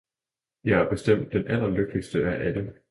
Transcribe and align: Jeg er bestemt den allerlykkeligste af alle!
Jeg 0.63 0.79
er 0.81 0.89
bestemt 0.89 1.33
den 1.33 1.47
allerlykkeligste 1.47 2.23
af 2.25 2.45
alle! 2.47 2.73